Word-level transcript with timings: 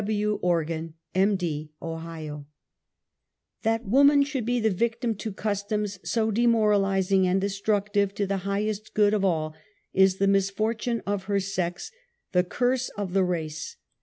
W. 0.01 0.39
Organ, 0.41 0.95
M. 1.13 1.35
D., 1.35 1.73
Ohio. 1.79 2.47
That 3.61 3.85
woman 3.87 4.23
should 4.23 4.47
be 4.47 4.59
the 4.59 4.71
victim 4.71 5.13
to 5.17 5.31
customs 5.31 5.99
so 6.03 6.31
demoralizing 6.31 7.27
and 7.27 7.39
destructive 7.39 8.11
to 8.15 8.25
the 8.25 8.37
highest 8.37 8.95
good 8.95 9.13
of 9.13 9.23
all 9.23 9.53
is 9.93 10.15
the 10.17 10.25
misfortune 10.27 11.03
of 11.05 11.25
her 11.25 11.39
sex, 11.39 11.91
the 12.31 12.43
curse 12.43 12.89
of 12.97 13.13
the 13.13 13.23
race. 13.23 13.77